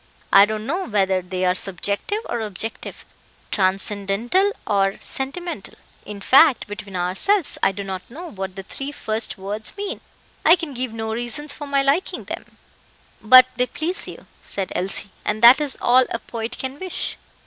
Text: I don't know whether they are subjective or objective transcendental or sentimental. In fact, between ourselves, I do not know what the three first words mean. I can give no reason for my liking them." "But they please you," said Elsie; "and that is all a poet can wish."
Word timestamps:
I 0.33 0.45
don't 0.45 0.65
know 0.65 0.85
whether 0.87 1.21
they 1.21 1.45
are 1.45 1.53
subjective 1.53 2.21
or 2.25 2.39
objective 2.41 3.05
transcendental 3.51 4.51
or 4.65 4.97
sentimental. 4.99 5.75
In 6.07 6.21
fact, 6.21 6.65
between 6.65 6.95
ourselves, 6.95 7.59
I 7.61 7.71
do 7.71 7.83
not 7.83 8.09
know 8.09 8.25
what 8.31 8.55
the 8.55 8.63
three 8.63 8.91
first 8.91 9.37
words 9.37 9.77
mean. 9.77 10.01
I 10.43 10.55
can 10.55 10.73
give 10.73 10.91
no 10.91 11.13
reason 11.13 11.49
for 11.49 11.67
my 11.67 11.83
liking 11.83 12.23
them." 12.23 12.57
"But 13.21 13.45
they 13.57 13.67
please 13.67 14.07
you," 14.07 14.25
said 14.41 14.71
Elsie; 14.75 15.11
"and 15.23 15.43
that 15.43 15.61
is 15.61 15.77
all 15.79 16.05
a 16.09 16.17
poet 16.17 16.57
can 16.57 16.79
wish." 16.79 17.15